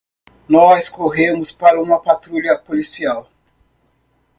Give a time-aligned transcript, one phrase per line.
[0.49, 3.29] Nós corremos para uma patrulha policial.